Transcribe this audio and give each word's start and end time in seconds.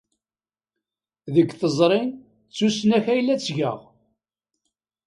Deg 1.33 1.49
teẓri, 1.59 2.03
d 2.47 2.51
tusnakt 2.55 3.07
ay 3.13 3.21
la 3.21 3.35
ttgeɣ. 3.37 3.79